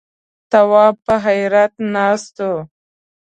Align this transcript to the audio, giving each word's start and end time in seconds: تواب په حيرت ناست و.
تواب 0.51 0.95
په 1.05 1.13
حيرت 1.25 1.73
ناست 1.93 2.35
و. 2.49 2.51